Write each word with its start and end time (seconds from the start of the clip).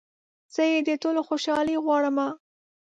زه 0.53 0.63
يې 0.71 0.79
د 0.87 0.89
ټولو 1.01 1.21
خوشحالي 1.27 1.75
غواړمه 1.85 2.27